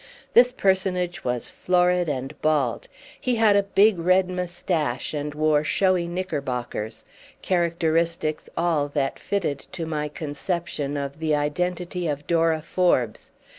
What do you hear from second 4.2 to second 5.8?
moustache and wore